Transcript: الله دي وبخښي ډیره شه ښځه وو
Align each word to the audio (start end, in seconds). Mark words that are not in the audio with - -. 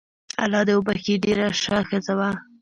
الله 0.43 0.61
دي 0.67 0.73
وبخښي 0.75 1.15
ډیره 1.23 1.45
شه 1.61 1.77
ښځه 1.89 2.13
وو 2.17 2.31